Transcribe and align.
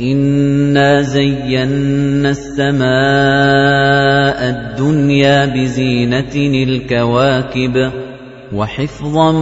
إِنَّا 0.00 1.02
زَيَّنَّا 1.02 2.30
السَّمَاءَ 2.30 2.88
الدُّنْيَا 4.50 5.46
بِزِينَةٍ 5.46 6.34
الْكَوَاكِبِ 6.36 7.90
وَحِفْظًا 8.54 9.32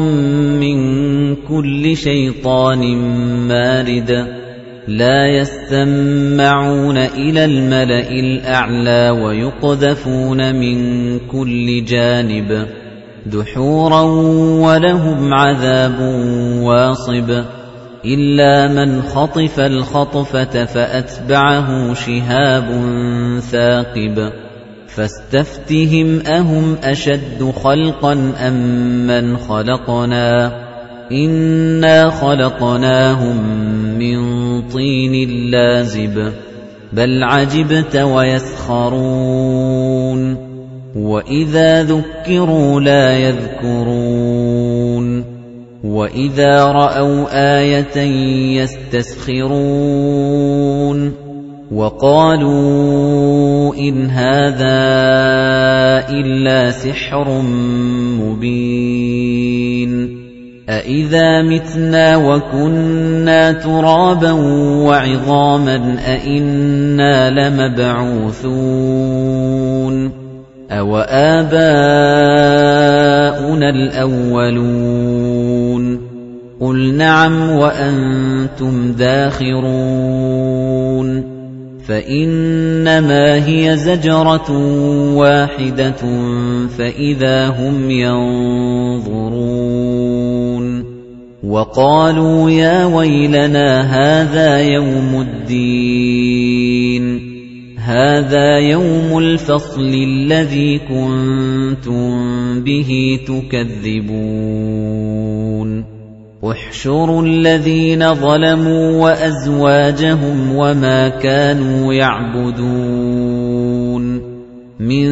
مِّن 0.60 0.78
كُلِّ 1.36 1.96
شَيْطَانٍ 1.96 2.80
مَّارِدٍ 3.48 4.26
لَّا 4.88 5.26
يَسْتَمَّعُونَ 5.26 6.96
إِلَى 6.96 7.44
الْمَلَإِ 7.44 8.10
الْأَعْلَى 8.20 9.10
وَيُقْذَفُونَ 9.10 10.54
مِن 10.54 11.18
كُلِّ 11.18 11.84
جَانِبٍ 11.84 12.66
دُحُورًا 13.26 14.02
وَلَهُمْ 14.66 15.34
عَذَابٌ 15.34 16.00
وَاصِبٌ 16.62 17.44
إِلَّا 18.04 18.68
مَنْ 18.68 19.02
خَطِفَ 19.02 19.60
الْخَطْفَةَ 19.60 20.64
فَأَتْبَعَهُ 20.64 21.94
شِهَابٌ 21.94 22.64
ثَاقِبٌ 23.40 24.32
فَاسْتَفْتِهِمْ 24.86 26.20
أَهُمْ 26.26 26.76
أَشَدُّ 26.84 27.52
خَلْقًا 27.62 28.32
أَمْ 28.48 28.54
مَنْ 29.06 29.36
خَلَقْنَا؟ 29.36 30.52
إِنَّا 31.12 32.10
خَلَقْنَاهُمْ 32.10 33.36
مِنْ 33.98 34.18
طِينٍ 34.62 35.30
لَازِبٍ 35.50 36.32
بَلْ 36.92 37.22
عَجِبْتَ 37.22 37.96
وَيَسْخَرُونَ 37.96 39.02
وَإِذَا 40.96 41.82
ذُكِّرُوا 41.82 42.80
لَا 42.80 43.18
يَذْكُرُونَ. 43.18 44.52
وَإِذَا 45.82 46.64
رَأَوْا 46.64 47.26
آيَةً 47.58 47.98
يَسْتَسْخِرُونَ 48.62 49.62
وَقَالُوا 51.72 52.54
إِنْ 53.74 54.10
هَذَا 54.10 54.78
إِلَّا 56.08 56.70
سِحْرٌ 56.70 57.42
مُبِينٌ 58.22 59.92
أَإِذَا 60.68 61.42
مِتْنَا 61.42 62.16
وَكُنَّا 62.16 63.52
تُرَابًا 63.52 64.32
وَعِظَامًا 64.86 65.96
أَإِنَّا 66.06 67.30
لَمَبْعُوثُونَ 67.30 68.52
أَوَآبَاؤُنَا 70.70 71.60
الْأَوَّلُونَ 73.70 75.41
قُلْ 76.62 76.94
نَعَمْ 76.94 77.50
وَأَنتُمْ 77.50 78.92
دَاخِرُونَ 78.92 79.72
فَإِنَّمَا 81.88 83.46
هِيَ 83.46 83.76
زَجْرَةٌ 83.76 84.50
وَاحِدَةٌ 85.14 86.02
فَإِذَا 86.78 87.48
هُمْ 87.48 87.90
يَنظُرُونَ 87.90 89.02
وَقَالُوا 91.42 92.50
يَا 92.50 92.84
وَيْلَنَا 92.86 93.80
هَذَا 93.82 94.60
يَوْمُ 94.60 95.20
الدِّينِ 95.20 97.04
هَذَا 97.78 98.58
يَوْمُ 98.58 99.18
الْفَصْلِ 99.18 99.94
الَّذِي 99.94 100.78
كُنتُم 100.78 102.10
بِهِ 102.62 103.18
تُكَذِّبُونَ 103.26 104.32
احْشُرُوا 106.50 107.22
الَّذِينَ 107.22 108.14
ظَلَمُوا 108.14 109.04
وَأَزْوَاجَهُمْ 109.04 110.56
وَمَا 110.56 111.08
كَانُوا 111.08 111.94
يَعْبُدُونَ. 111.94 114.02
مِن 114.80 115.06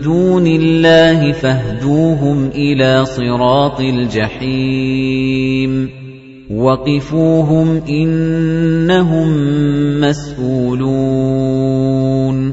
دُونِ 0.00 0.46
اللَّهِ 0.46 1.32
فَاهْدُوهُمْ 1.32 2.50
إِلَى 2.54 3.04
صِرَاطِ 3.04 3.80
الْجَحِيمِ. 3.80 5.88
وَقِفُوهُمْ 6.50 7.82
إِنَّهُم 7.88 9.28
مَّسْئُولُونَ 10.00 12.52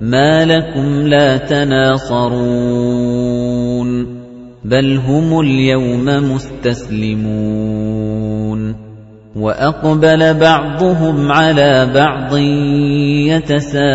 مَا 0.00 0.44
لَكُمْ 0.44 1.06
لَا 1.06 1.36
تَنَاصَرُونَ. 1.36 3.15
بَلْ 4.66 4.98
هُمُ 4.98 5.40
الْيَوْمَ 5.40 6.04
مُسْتَسْلِمُونَ 6.34 7.26
وَأَقْبَلَ 9.36 10.34
بَعْضُهُمْ 10.34 11.32
عَلَى 11.32 11.90
بَعْضٍ 11.94 12.36
يَتَسَاءَلُونَ 13.30 13.86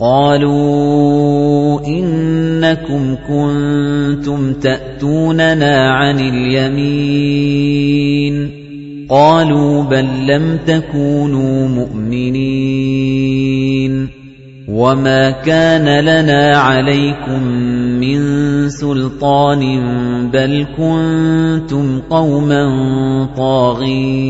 قَالُوا 0.00 1.86
إِنَّكُمْ 1.86 3.16
كُنتُمْ 3.28 4.52
تَأْتُونَنَا 4.52 5.90
عَنِ 5.90 6.18
الْيَمِينِ 6.20 7.70
قَالُوا 9.08 9.82
بَل 9.82 10.26
لَّمْ 10.26 10.58
تَكُونُوا 10.66 11.68
مُؤْمِنِينَ 11.68 12.80
وَمَا 14.70 15.30
كَانَ 15.42 15.82
لَنَا 15.82 16.56
عَلَيْكُمْ 16.56 17.42
مِنْ 17.98 18.20
سُلْطَانٍ 18.70 19.62
بَلْ 20.30 20.66
كُنتُمْ 20.78 22.00
قَوْمًا 22.10 22.64
طَاغِينَ 23.36 24.20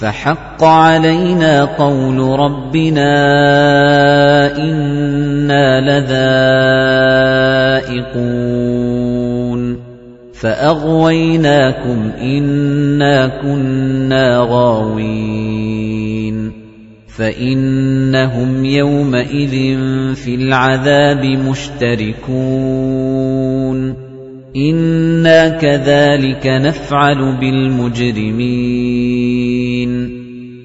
فَحَقَّ 0.00 0.64
عَلَيْنَا 0.64 1.64
قَوْلُ 1.64 2.18
رَبِّنَا 2.40 3.12
إِنَّا 4.58 5.80
لَذَائِقُونَ 5.80 6.36
فَأَغْوَيْنَاكُمْ 10.36 12.10
إِنَّا 12.20 13.26
كُنَّا 13.40 14.46
غَاوِينَ 14.50 16.25
فَإِنَّهُمْ 17.16 18.64
يَوْمَئِذٍ 18.64 19.76
فِي 20.14 20.34
الْعَذَابِ 20.34 21.24
مُشْتَرِكُونَ. 21.24 23.94
إِنَّا 24.56 25.48
كَذَلِكَ 25.48 26.46
نَفْعَلُ 26.46 27.40
بِالْمُجْرِمِينَ. 27.40 30.16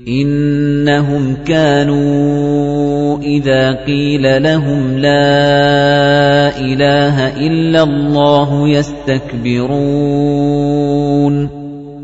إِنَّهُمْ 0.07 1.37
كَانُوا 1.47 3.19
إِذَا 3.19 3.71
قِيلَ 3.71 4.43
لَهُمْ 4.43 4.97
لَا 4.97 6.59
إِلَٰهَ 6.59 7.47
إِلَّا 7.47 7.83
اللَّهُ 7.83 8.69
يَسْتَكْبِرُونَ. 8.69 11.60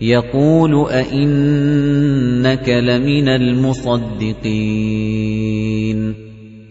يَقُولُ 0.00 0.90
أَإِنَّكَ 0.90 2.68
لَمِنَ 2.68 3.28
الْمُصَدِّقِينَ 3.28 4.46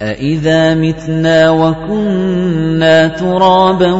أَإِذَا 0.01 0.75
مِتْنَا 0.75 1.50
وَكُنَّا 1.50 3.07
تُرَابًا 3.07 3.92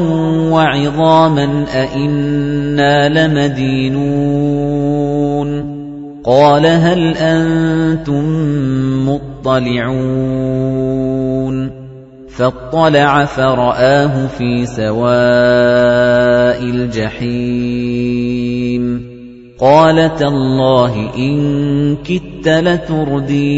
وَعِظَامًا 0.54 1.66
أَإِنَّا 1.74 3.10
لَمَدِينُونَ 3.10 4.06
قَالَ 6.24 6.66
هَلْ 6.66 7.18
أَنتُم 7.18 8.26
مُّطَّلِعُونَ 9.10 10.26
فَاطَّلَعَ 12.30 13.26
فَرَآهُ 13.26 14.28
فِي 14.28 14.66
سَوَاءِ 14.66 15.16
الْجَحِيمِ 16.64 17.96
قَالَ 19.60 20.16
تَاللَّهِ 20.16 21.16
إِن 21.18 21.96
كِدتَّ 21.96 22.48
لَتُرْدِينِ. 22.48 23.56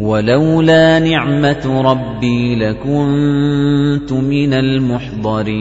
وَلَوْلَا 0.00 0.98
نِعْمَةُ 0.98 1.82
رَبِّي 1.82 2.54
لَكُنتُ 2.54 4.12
مِنَ 4.12 4.52
الْمُحْضَرِينَ. 4.52 5.58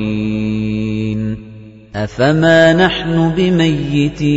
أَفَمَا 1.95 2.73
نَحْنُ 2.73 3.31
بِمَيِّتِينَ؟ 3.37 4.27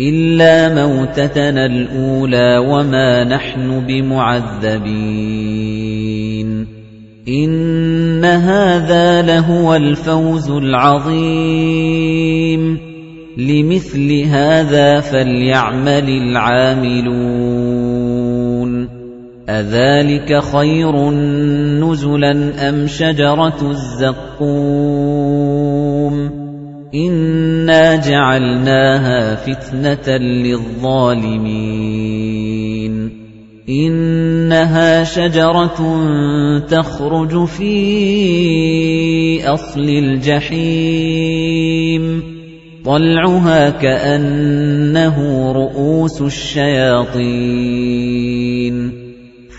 إِلَّا 0.00 0.74
مَوْتَتَنَا 0.74 1.66
الْأُولَى 1.66 2.58
وَمَا 2.58 3.24
نَحْنُ 3.24 3.80
بِمُعَذَّبِينَ. 3.86 5.61
إِنَّ 7.28 8.24
هَذَا 8.24 9.22
لَهُوَ 9.22 9.74
الْفَوْزُ 9.74 10.50
الْعَظِيمُ 10.50 11.18
لِمِثْلِ 13.38 14.24
هَذَا 14.26 15.00
فَلْيَعْمَلِ 15.00 16.08
الْعَامِلُونَ 16.08 17.12
أَذَلِكَ 19.48 20.42
خَيْرٌ 20.42 21.10
نُزُلًا 21.78 22.68
أَمْ 22.68 22.86
شَجَرَةُ 22.86 23.70
الزَّقُّومِ 23.70 24.42
إِنَّا 26.94 27.96
جَعَلْنَاهَا 27.96 29.34
فِتْنَةً 29.34 30.16
لِّلظَّالِمِينَ 30.18 32.01
إِنَّهَا 33.68 35.04
شَجَرَةٌ 35.04 35.78
تَخْرُجُ 36.58 37.44
فِي 37.44 39.46
أَصْلِ 39.46 39.88
الْجَحِيمِ. 39.88 42.22
طَلْعُهَا 42.84 43.70
كَأَنَّهُ 43.70 45.52
رُءُوسُ 45.52 46.22
الشَّيَاطِينِ. 46.22 47.22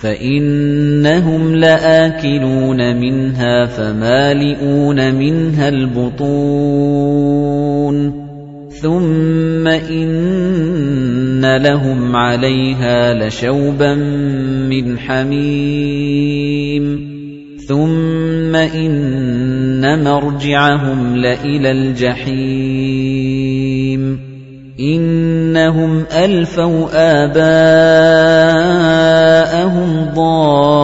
فَإِنَّهُمْ 0.04 1.56
لَآكِلُونَ 1.56 3.00
مِنْهَا 3.00 3.66
فَمَالِئُونَ 3.66 5.16
مِنْهَا 5.16 5.70
الْبُطُونَ. 5.70 8.24
ثُمَّ 8.70 9.68
إِنَّ 9.68 11.23
لَهُمْ 11.46 12.16
عَلَيْهَا 12.16 13.14
لَشَوْبًا 13.14 13.94
مِّنْ 14.70 15.00
حَمِيمٍ 15.00 16.86
ثُمَّ 17.68 18.56
إِنَّ 18.56 20.04
مَرْجِعَهُمْ 20.04 21.16
لَإِلَى 21.16 21.72
الْجَحِيمِ 21.72 23.24
إِنَّهُمْ 24.80 26.04
أَلْفَوْا 26.12 26.88
آبَاءَهُمْ 27.26 27.90
ضَالِّينَ 30.16 30.84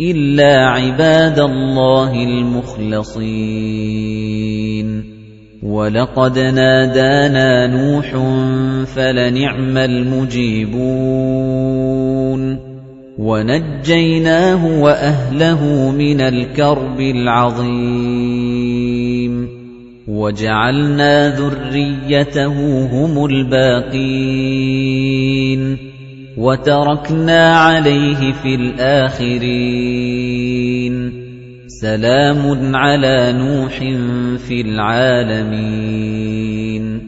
إِلَّا 0.00 0.68
عِبَادَ 0.68 1.38
اللَّهِ 1.38 2.24
الْمُخْلَصِينَ. 2.24 5.04
وَلَقَدْ 5.62 6.38
نَادَانَا 6.38 7.66
نُوحٌ 7.66 8.06
فَلَنِعْمَ 8.84 9.76
الْمُجِيبُونَ. 9.76 12.58
وَنَجَّيْنَاهُ 13.18 14.82
وَأَهْلَهُ 14.82 15.90
مِنَ 15.90 16.20
الْكَرْبِ 16.20 17.00
الْعَظِيمِ. 17.00 19.48
وَجَعَلْنَا 20.08 21.36
ذُرِّيَّتَهُ 21.36 22.86
هُمُ 22.86 23.26
الْبَاقِينَ. 23.26 25.93
وَتَرَكْنَا 26.36 27.56
عَلَيْهِ 27.56 28.32
فِي 28.32 28.54
الْآخِرِينَ. 28.54 31.12
سَلَامٌ 31.66 32.76
عَلَى 32.76 33.32
نُوحٍ 33.32 33.78
فِي 34.38 34.60
الْعَالَمِينَ. 34.60 37.00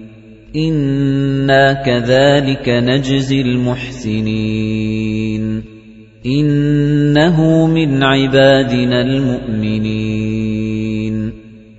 إِنَّا 0.57 1.73
كَذَلِكَ 1.73 2.69
نَجْزِي 2.69 3.41
الْمُحْسِنِينَ. 3.41 5.63
إِنَّهُ 6.27 7.67
مِنْ 7.67 8.03
عِبَادِنَا 8.03 9.03
الْمُؤْمِنِينَ. 9.03 11.33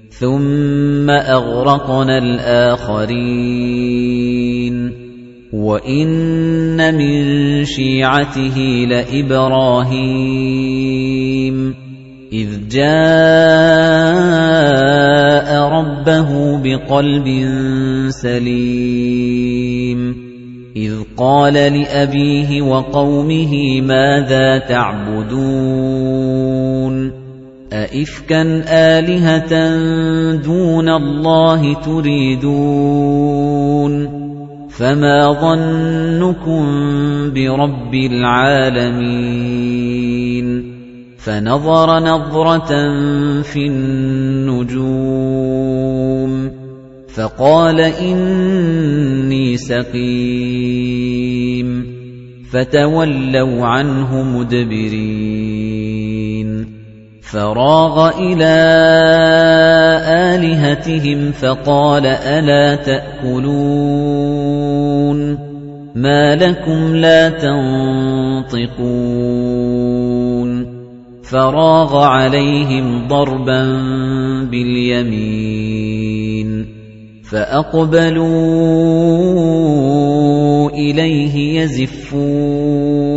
ثُمَّ 0.10 1.10
أَغْرَقْنَا 1.10 2.18
الْآخَرِينَ. 2.18 5.07
وَإِنَّ 5.54 6.76
مِن 6.76 7.64
شِيعَتِهِ 7.64 8.58
لَإِبْرَاهِيمَ 8.84 9.98
إِذْ 12.34 12.68
جَاءَ 12.68 12.88
رَبَّهُ 15.72 16.58
بِقَلْبٍ 16.64 17.28
سَلِيمٍ 18.10 20.00
إِذْ 20.76 20.94
قَالَ 21.18 21.54
لِأَبِيهِ 21.54 22.62
وَقَوْمِهِ 22.62 23.82
مَاذَا 23.82 24.58
تَعْبُدُونَ 24.68 25.78
أَئِفْكًا 27.74 28.64
آلِهَةً 28.68 29.54
دُونَ 30.44 30.90
اللَّهِ 30.90 31.74
تُرِيدُونَ 31.74 32.98
فَمَا 34.78 35.42
ظَنُّكُم 35.42 36.64
بِرَبِّ 37.34 37.94
الْعَالَمِينَ 37.94 39.18
فَنَظَرَ 41.18 42.00
نَظْرَةً 42.00 42.72
فِي 43.42 43.68
النُّجُومِ 43.68 44.92
فَقَالَ 47.10 47.80
إِنِّي 47.82 49.58
سَقِيمٌ 49.58 49.98
فَتَوَلَّوْا 52.52 53.66
عَنْهُ 53.66 54.24
مُدْبِرِينَ 54.24 56.07
فَرَاغَ 57.32 57.96
إِلَىٰ 58.20 58.56
آلِهَتِهِمْ 60.36 61.32
فَقَالَ 61.32 62.06
أَلَا 62.06 62.76
تَأْكُلُونَ 62.76 63.48
مَا 65.96 66.36
لَكُمْ 66.36 66.96
لَا 66.96 67.30
تَنطِقُونَ 67.30 68.88
فَرَاغَ 71.24 71.98
عَلَيْهِمْ 71.98 73.08
ضَرْبًا 73.08 73.64
بِالْيَمِينِ 74.52 75.98
فَأَقْبَلُوا 77.32 78.30
إِلَيْهِ 80.70 81.62
يَزِفُّونَ 81.62 83.17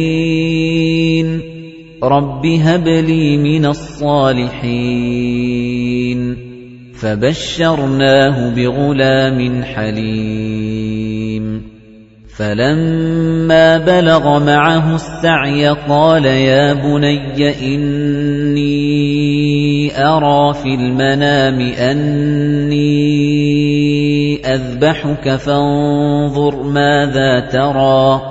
رَبِّ 2.04 2.46
هَبْ 2.46 2.88
لِي 2.88 3.38
مِنَ 3.38 3.66
الصَّالِحِينَ. 3.66 4.56
فَبَشَّرْنَاهُ 6.94 8.50
بِغُلَامٍ 8.56 9.64
حَلِيمٍ. 9.64 10.95
فَلَمَّا 12.36 13.78
بَلَغَ 13.78 14.40
مَعَهُ 14.40 14.96
السَّعْيَ 14.96 15.68
قَالَ 15.88 16.26
يَا 16.26 16.74
بُنَيَّ 16.74 17.76
إِنِّي 17.76 18.76
أَرَىٰ 19.96 20.54
فِي 20.54 20.76
الْمَنَامِ 20.76 21.62
أَنِّي 21.62 22.96
أَذْبَحُكَ 24.46 25.36
فَانظُرْ 25.36 26.64
مَاذَا 26.64 27.40
تَرَىٰ 27.40 28.22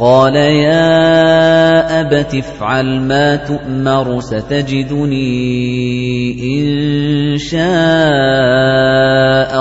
قَالَ 0.00 0.36
يَا 0.36 2.00
أَبَتِ 2.00 2.34
افْعَلْ 2.34 3.00
مَا 3.00 3.36
تُؤْمَرُ 3.36 4.20
سَتَجِدُنِي 4.20 5.32
إِن 6.44 7.38
شَاءَ 7.38 7.62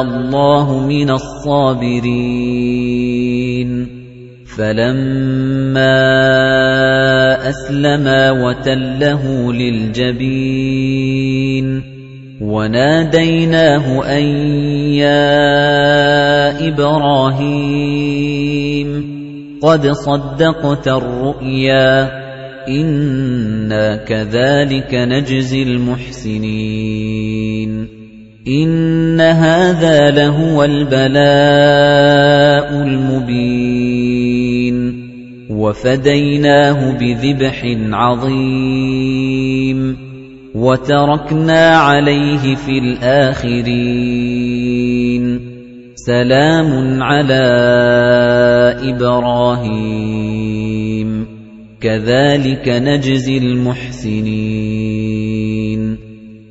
اللَّهُ 0.01 0.79
مِنَ 0.79 1.09
الصَّابِرِينَ 1.09 3.14
فَلَمَّا 4.55 6.00
أَسْلَمَا 7.50 8.31
وَتَلَّهُ 8.31 9.53
لِلْجَبِينِ 9.53 10.85
وَنَادَيْنَاهُ 12.41 14.03
أَن 14.17 14.24
يَا 14.95 16.67
إِبْرَاهِيمُ 16.67 17.95
قَدْ 19.62 19.88
صَدَّقْتَ 19.88 20.88
الرُّؤْيَا 20.88 22.12
إِنَّا 22.67 23.95
كَذَلِكَ 23.95 24.95
نَجْزِي 24.95 25.63
الْمُحْسِنِينَ 25.63 26.95
إِنَّ 28.47 29.21
هَذَا 29.21 30.12
لَهُوَ 30.12 30.63
الْبَلَاءُ 30.63 31.17
الْمُبِينُ 32.83 34.04
وَفَدَيْنَاهُ 35.65 36.91
بِذِبْحٍ 36.91 37.65
عَظِيمٍ 37.93 39.98
وَتَرَكْنَا 40.55 41.77
عَلَيْهِ 41.77 42.55
فِي 42.55 42.77
الْآخِرِينَ. 42.77 45.39
سَلَامٌ 45.95 47.03
عَلَىٰ 47.03 48.95
إِبْرَاهِيمَ. 48.95 51.25
كَذَلِكَ 51.81 52.69
نَجْزِي 52.69 53.38
الْمُحْسِنِينَ. 53.38 55.98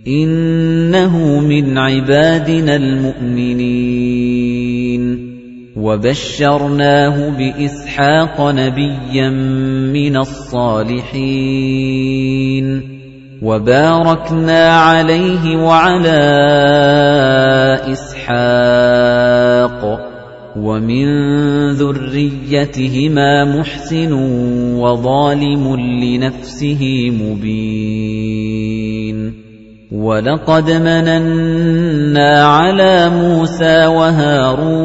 إِنَّهُ 0.09 1.41
مِنْ 1.41 1.79
عِبَادِنَا 1.79 2.77
الْمُؤْمِنِينَ. 2.77 5.24
وَبَشَّرْنَاهُ 5.77 7.17
بِإِسْحَاقَ 7.35 8.41
نَبِيًّا 8.41 9.31
مِنَ 9.91 10.17
الصَّالِحِينَ 10.17 11.25
وَبَارَكْنَا 13.43 14.69
عَلَيْهِ 14.69 15.57
وَعَلَىٰ 15.57 16.23
إِسْحَاقَ 17.91 19.83
وَمِن 20.57 21.07
ذُرِّيَّتِهِمَا 21.75 23.45
مُحْسِنٌ 23.59 24.13
وَظَالِمٌ 24.79 25.77
لِّنَفْسِهِ 25.77 27.11
مُبِينٌ 27.11 28.65
وَلَقَدْ 29.93 30.71
مَنَنَّا 30.71 32.45
عَلَىٰ 32.45 33.11
مُوسَىٰ 33.11 33.87
وَهَارُونَ 33.87 34.85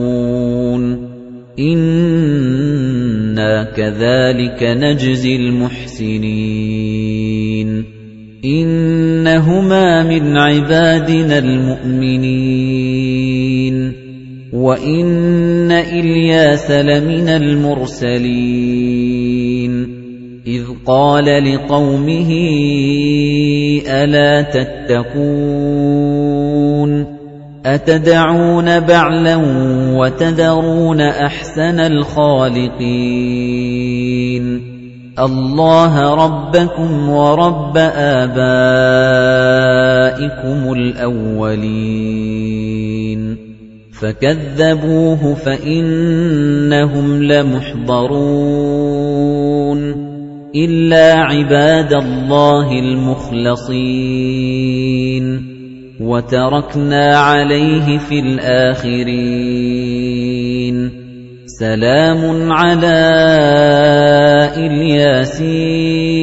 إِنَّا 1.59 3.63
كَذَلِكَ 3.63 4.63
نَجْزِي 4.63 5.35
الْمُحْسِنِينَ. 5.35 7.85
إِنَّهُمَا 8.45 10.03
مِنْ 10.03 10.37
عِبَادِنَا 10.37 11.37
الْمُؤْمِنِينَ. 11.37 13.54
وَإِنَّ 14.53 15.71
إِلْيَاسَ 15.71 16.71
لَمِنَ 16.71 17.29
الْمُرْسَلِينَ 17.29 18.35
إِذْ 20.47 20.63
قَالَ 20.85 21.25
لِقَوْمِهِ 21.25 22.29
أَلَا 23.87 24.41
تَتَّقُونَ 24.41 25.25
أَتَدْعُونَ 27.65 28.79
بَعْلًا 28.79 29.35
وَتَذَرُونَ 29.97 31.01
أَحْسَنَ 31.01 31.79
الْخَالِقِينَ 31.79 32.85
اللَّهَ 35.19 36.15
رَبَّكُمْ 36.25 37.09
وَرَبَّ 37.09 37.77
آبَائِكُمُ 37.97 38.43
الْأَوَّلِينَ 40.73 41.85
فَكَذَّبُوهُ 44.01 45.35
فَإِنَّهُمْ 45.35 47.23
لَمُحْضَرُونَ 47.23 48.15
إِلَّا 50.55 51.13
عِبَادَ 51.13 51.93
اللَّهِ 51.93 52.79
الْمُخْلَصِينَ 52.79 53.75
وَتَرَكْنَا 56.01 57.17
عَلَيْهِ 57.17 57.97
فِي 57.97 58.19
الْآخِرِينَ 58.19 59.05
سَلَامٌ 61.45 62.51
عَلَىٰ 62.51 62.91
الْيَاسِينَ 64.57 66.15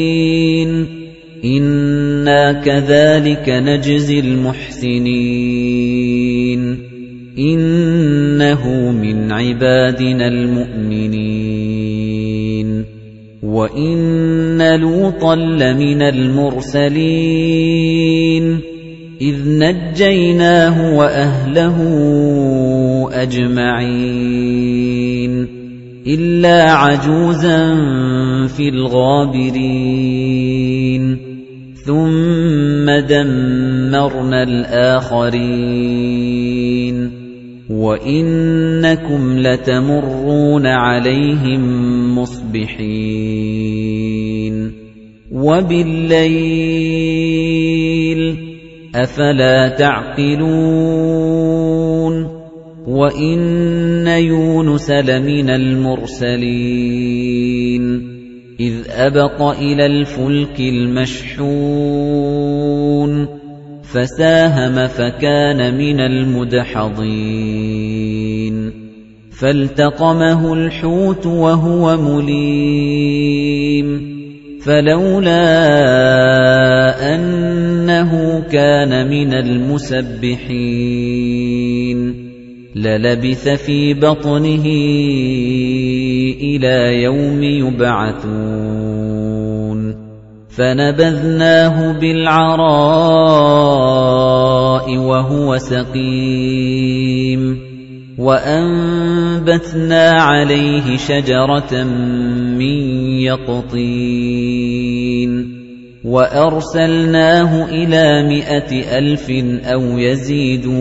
إِنَّا 1.44 2.52
كَذَلِكَ 2.52 3.48
نَجْزِي 3.48 4.20
الْمُحْسِنِينَ 4.20 5.52
إِنَّهُ 7.38 8.92
مِنْ 8.92 9.32
عِبَادِنَا 9.32 10.28
الْمُؤْمِنِينَ. 10.28 12.84
وَإِنَّ 13.42 14.80
لُوطًا 14.80 15.34
لَّمِنَ 15.34 16.02
الْمُرْسَلِينَ. 16.02 18.60
إِذْ 19.20 19.34
نَجَّيْنَاهُ 19.46 20.98
وَأَهْلَهُ 20.98 21.76
أَجْمَعِينَ. 23.12 25.48
إِلَّا 26.06 26.72
عَجُوزًا 26.72 27.74
فِي 28.46 28.68
الْغَابِرِينَ. 28.68 31.16
ثُمَّ 31.86 33.08
دَمَّرْنَا 33.08 34.42
الْآخَرِينَ. 34.42 36.51
وَإِنَّكُمْ 37.82 39.38
لَتَمُرُّونَ 39.38 40.66
عَلَيْهِم 40.66 41.62
مُّصْبِحِينَ 42.18 42.82
وَبِاللَّيْلِ 45.32 46.22
أَفَلَا 48.94 49.68
تَعْقِلُونَ 49.68 50.42
وَإِنَّ 52.86 54.06
يُونُسَ 54.06 54.90
لَمِنَ 54.90 55.50
الْمُرْسَلِينَ 55.50 56.52
إِذْ 58.60 58.74
أَبَقَ 58.90 59.42
إِلَى 59.42 59.86
الْفُلْكِ 59.86 60.60
الْمَشْحُونِ 60.60 61.42
فَسَاهَمَ 63.92 64.88
فَكَانَ 64.88 65.78
مِنَ 65.78 66.00
الْمُدْحَضِينَ. 66.00 68.72
فَالْتَقَمَهُ 69.40 70.54
الْحُوتُ 70.54 71.26
وَهُوَ 71.26 71.96
مُلِيمٌ. 71.96 74.12
فَلَوْلَا 74.64 75.44
أَنَّهُ 77.14 78.40
كَانَ 78.40 79.10
مِنَ 79.10 79.34
الْمُسَبِّحِينَ. 79.34 80.32
لَلَبِثَ 82.76 83.48
فِي 83.48 83.94
بَطْنِهِ 83.94 84.66
إِلَى 86.40 87.02
يَوْمِ 87.02 87.42
يُبْعَثُونَ. 87.42 89.11
فَنَبَذْنَاهُ 90.52 91.92
بِالْعَرَاءِ 92.00 92.66
وَهُوَ 94.98 95.58
سَقِيمٌ 95.58 97.42
وَأَنبَتْنَا 98.18 100.10
عَلَيْهِ 100.10 100.96
شَجَرَةً 100.96 101.84
مِّن 102.60 102.76
يَقْطِينٍ 103.32 104.42
وَأَرْسَلْنَاهُ 106.04 107.64
إِلَى 107.64 108.28
مِائَةِ 108.28 108.98
أَلْفٍ 108.98 109.30
أَوْ 109.64 109.98
يَزِيدُونَ 109.98 110.72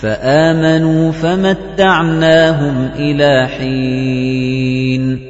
فَآمَنُوا 0.00 1.12
فَمَتَّعْنَاهُمْ 1.12 2.90
إِلَى 2.96 3.48
حِينٍ 3.48 5.29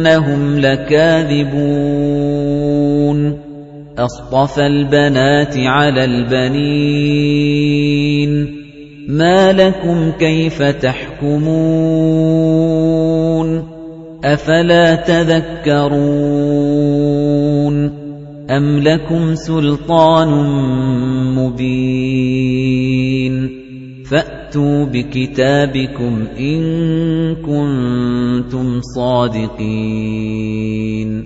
وَإِنَّهُمْ 0.00 0.58
لَكَاذِبُونَ. 0.58 3.38
أَصْطَفَى 3.98 4.66
الْبَنَاتِ 4.66 5.56
عَلَى 5.56 6.04
الْبَنِينَ. 6.04 6.70
مَا 9.08 9.52
لَكُمْ 9.52 10.10
كَيْفَ 10.10 10.62
تَحْكُمُونَ؟ 10.62 11.50
أَفَلَا 14.24 14.94
تَذَكَّرُونَ؟ 14.94 16.00
أَمْ 18.50 18.78
لَكُمْ 18.78 19.34
سُلْطَانٌ 19.34 20.28
مُّبِينٌ؟ 21.34 23.60
فَأْتُوا 24.50 24.84
بِكِتَابِكُمْ 24.84 26.24
إِن 26.38 26.60
كُنتُمْ 27.34 28.80
صَادِقِينَ. 28.96 31.24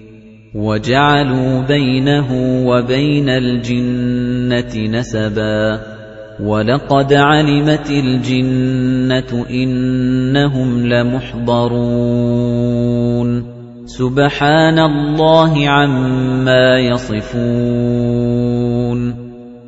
وَجَعَلُوا 0.55 1.61
بَيْنَهُ 1.61 2.27
وَبَيْنَ 2.67 3.29
الْجِنَّةِ 3.29 4.99
نَسَبًا. 4.99 5.81
وَلَقَدْ 6.41 7.13
عَلِمَتِ 7.13 7.91
الْجِنَّةُ 7.91 9.47
إِنَّهُمْ 9.51 10.87
لَمُحْضَرُونَ. 10.87 13.45
سُبْحَانَ 13.87 14.79
اللَّهِ 14.79 15.69
عَمَّا 15.69 16.79
يَصِفُونَ. 16.79 19.24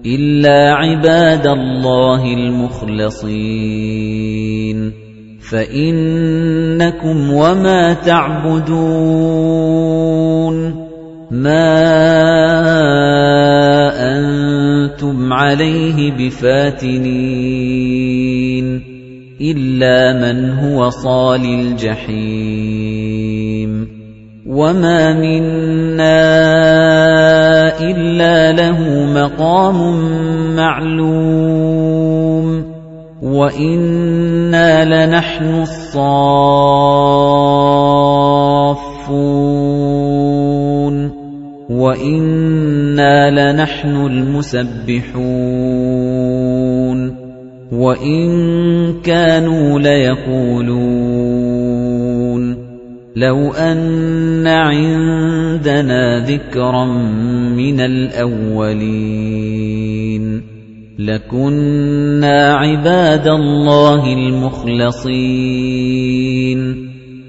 إِلَّا 0.07 0.75
عِبَادَ 0.75 1.47
اللَّهِ 1.47 2.35
الْمُخْلَصِينَ. 2.35 4.93
فَإِنَّكُمْ 5.51 7.33
وَمَا 7.33 7.93
تَعْبُدُونَ. 7.93 10.87
مَا 11.31 11.79
أَنتُمْ 14.19 15.33
عَلَيْهِ 15.33 16.13
بِفَاتِنِينَ. 16.13 18.83
إِلَّا 19.41 20.13
مَنْ 20.13 20.51
هُوَ 20.51 20.91
صَالِ 20.91 21.45
الْجَحِيمِ. 21.45 23.96
وَمَا 24.47 25.19
مِنَّا 25.19 26.23
إِلَّا 27.83 28.53
لَهُ 28.55 28.79
مَقَامٌ 29.11 29.79
مَّعْلُومٌ 30.55 32.47
وَإِنَّا 33.23 34.85
لَنَحْنُ 34.87 35.67
الصَّافُّونَ 35.67 36.07
وَإِنَّا 41.71 43.31
لَنَحْنُ 43.31 43.95
الْمُسَبِّحُونَ 44.07 45.27
وَإِن 47.73 48.27
كَانُوا 49.03 49.79
لَيَقُولُونَ 49.79 51.76
لَوْ 53.17 53.53
أَنَّ 53.53 54.47
عِندَنَا 54.47 56.27
ذِكْرًا 56.29 56.85
مِنَ 57.57 57.81
الْأَوَّلِينَ 57.81 58.97
لَكُنَّا 60.99 62.55
عِبَادَ 62.55 63.29
اللَّهِ 63.29 64.13
الْمُخْلَصِينَ 64.13 65.17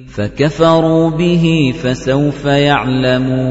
فَكَفَرُوا 0.08 1.10
بِهِ 1.10 1.74
فَسَوْفَ 1.84 2.46
يَعْلَمُونَ 2.46 3.48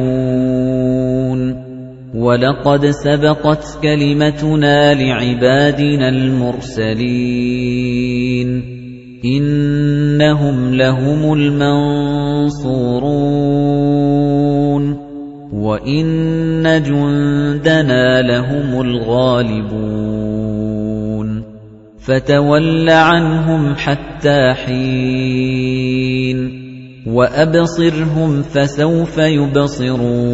وَلَقَدْ 2.14 2.87
سَبَقَتْ 2.87 3.64
كَلِمَتُنَا 3.83 4.94
لِعِبَادِنَا 4.94 6.09
الْمُرْسَلِينَ 6.09 7.16
إِنَّهُمْ 9.27 10.75
لَهُمُ 10.75 11.33
الْمَنصُورُونَ 11.33 12.67
وَإِنَّ 15.53 16.83
جُندَنَا 16.83 18.23
لَهُمُ 18.23 18.81
الْغَالِبُونَ 18.81 20.17
فَتَوَلَّ 22.07 22.91
عَنْهُمْ 22.91 23.75
حَتَّىٰ 23.75 24.55
حِينٍ 24.55 26.39
وَأَبْصِرْهُمْ 27.07 28.43
فَسَوْفَ 28.43 29.19
يُبْصِرُونَ 29.19 30.27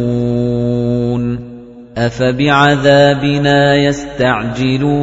أَفَبِعَذَابِنَا 1.97 3.75
يَسْتَعْجِلُونَ 3.75 4.93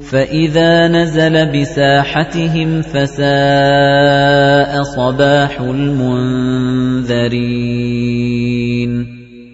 فَإِذَا 0.00 0.88
نَزَلَ 0.88 1.52
بِسَاحَتِهِمْ 1.52 2.82
فَسَاءَ 2.82 4.82
صَبَاحُ 4.82 5.60
الْمُنذَرِينَ 5.60 7.00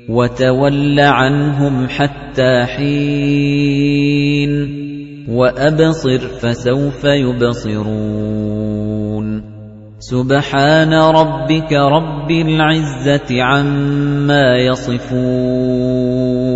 وَتَوَلَّ 0.09 1.00
عَنْهُمْ 1.00 1.88
حَتَّىٰ 1.88 2.66
حِينٍ 2.66 4.50
وَأَبْصِرْ 5.28 6.18
فَسَوْفَ 6.18 7.04
يُبْصِرُونَ 7.04 8.46
سُبْحَانَ 9.98 10.94
رَبِّكَ 10.94 11.72
رَبِّ 11.72 12.30
الْعِزَّةِ 12.30 13.42
عَمَّا 13.42 14.56
يَصِفُونَ 14.56 16.55